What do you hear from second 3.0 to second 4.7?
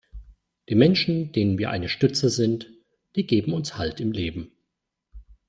die geben uns Halt im Leben.